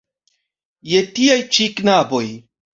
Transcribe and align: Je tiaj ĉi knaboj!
Je 0.93 1.03
tiaj 1.13 1.37
ĉi 1.53 1.71
knaboj! 1.79 2.27